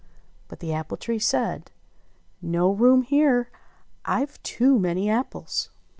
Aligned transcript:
But 0.47 0.61
the 0.61 0.73
apple 0.73 0.97
tree 0.97 1.19
said: 1.19 1.69
"No 2.41 2.71
room 2.71 3.03
here! 3.03 3.51
I've 4.03 4.41
too 4.41 4.79
many 4.79 5.07
apples." 5.07 5.69